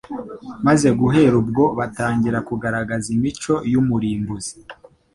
maze 0.65 0.87
guhera 0.99 1.35
ubwo 1.41 1.63
batangira 1.79 2.37
kugaragaza 2.47 3.07
imico 3.15 3.53
y'umurimbuzi. 3.71 4.55